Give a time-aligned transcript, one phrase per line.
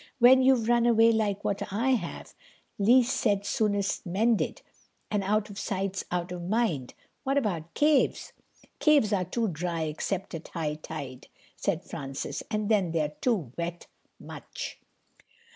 [0.17, 2.33] When you've run away like what I have,
[2.79, 4.63] least said soonest mended,
[5.11, 6.95] and out of sight's out of mind.
[7.23, 8.33] What about caves?"
[8.79, 12.41] "Caves are too dry, except at high tide," said Francis.
[12.49, 13.85] "And then they're too wet.
[14.19, 14.79] Much."